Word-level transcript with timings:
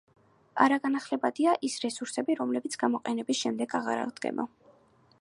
არაგანახლებადია 0.63 1.53
ის 1.69 1.77
რესურსები 1.85 2.39
რომლებიც 2.41 2.81
გამოყენების 2.85 3.45
შემდეგ 3.45 3.81
აღარ 3.83 4.05
აღდგება 4.09 4.53